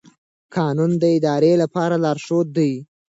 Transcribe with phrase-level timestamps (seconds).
[0.55, 2.73] قانون د ادارې لپاره لارښود دی.